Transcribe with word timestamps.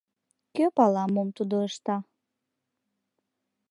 Кӧ 0.55 0.65
пала, 0.75 1.03
мом 1.13 1.29
тудо 1.37 1.55
ышта. 1.67 1.97